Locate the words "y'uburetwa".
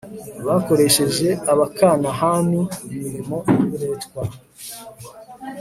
3.55-4.23